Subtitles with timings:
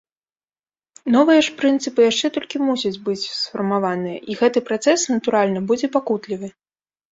[1.15, 6.55] Новыя ж прынцыпы яшчэ толькі мусяць быць сфармаваныя, і гэты працэс, натуральна, будзе пакутлівы.